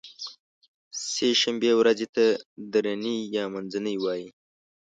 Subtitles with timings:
[1.11, 2.25] سې شنبې ورځې ته
[2.73, 4.27] درینۍ یا منځنۍ وایی